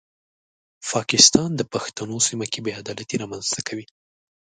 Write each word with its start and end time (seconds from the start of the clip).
پاکستان 0.91 1.49
د 1.55 1.61
پښتنو 1.73 2.17
سیمه 2.27 2.45
کې 2.51 2.59
بې 2.65 2.71
عدالتي 2.81 3.15
رامنځته 3.23 3.61
کوي. 3.67 3.85